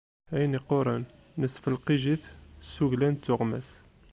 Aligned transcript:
Ayen 0.33 0.55
yeqquṛen, 0.55 1.03
nesfelqij-it 1.39 2.23
s 2.71 2.75
wuglan 2.81 3.15
d 3.15 3.21
tuɣmas. 3.25 3.69